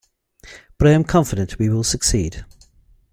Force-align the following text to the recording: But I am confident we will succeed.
But 0.79 0.87
I 0.87 0.93
am 0.93 1.03
confident 1.03 1.59
we 1.59 1.69
will 1.69 1.83
succeed. 1.83 2.43